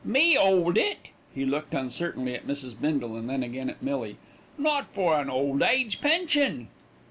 "Me 0.03 0.35
'old 0.35 0.79
It?" 0.79 1.09
He 1.35 1.45
looked 1.45 1.75
uncertainly 1.75 2.33
at 2.33 2.47
Mrs. 2.47 2.73
Bindle 2.81 3.15
and 3.15 3.29
then 3.29 3.43
again 3.43 3.69
at 3.69 3.83
Millie. 3.83 4.17
"Not 4.57 4.85
for 4.87 5.21
an 5.21 5.29
old 5.29 5.61
age 5.61 6.01
pension." 6.01 6.69